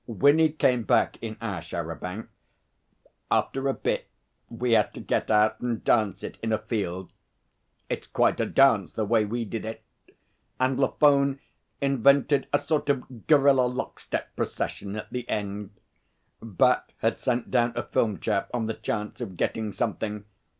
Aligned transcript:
Winnie 0.07 0.49
came 0.51 0.81
back 0.81 1.19
in 1.21 1.37
our 1.41 1.61
char 1.61 1.95
à 1.95 1.99
banc. 2.01 2.27
After 3.29 3.67
a 3.67 3.73
bit 3.75 4.07
we 4.49 4.71
had 4.71 4.95
to 4.95 4.99
get 4.99 5.29
out 5.29 5.59
and 5.59 5.83
dance 5.83 6.23
it 6.23 6.39
in 6.41 6.51
a 6.51 6.57
field. 6.57 7.13
It's 7.87 8.07
quite 8.07 8.39
a 8.39 8.47
dance 8.47 8.93
the 8.93 9.05
way 9.05 9.25
we 9.25 9.45
did 9.45 9.63
it 9.63 9.83
and 10.59 10.79
Lafone 10.79 11.37
invented 11.81 12.47
a 12.51 12.57
sort 12.57 12.89
of 12.89 13.27
gorilla 13.27 13.67
lockstep 13.67 14.35
procession 14.35 14.95
at 14.95 15.11
the 15.11 15.29
end. 15.29 15.69
Bat 16.41 16.93
had 16.97 17.19
sent 17.19 17.51
down 17.51 17.71
a 17.75 17.83
film 17.83 18.19
chap 18.19 18.49
on 18.55 18.65
the 18.65 18.73
chance 18.73 19.21
of 19.21 19.37
getting 19.37 19.71
something. 19.71 20.25